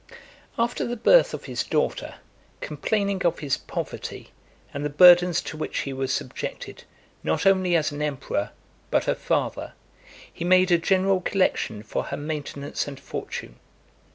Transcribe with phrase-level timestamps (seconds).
[0.09, 0.17] XLII.
[0.57, 2.15] After the birth of his daughter,
[2.59, 4.31] complaining of his (281) poverty,
[4.73, 6.85] and the burdens to which he was subjected,
[7.23, 8.49] not only as an emperor,
[8.89, 9.73] but a father,
[10.33, 13.57] he made a general collection for her maintenance and fortune.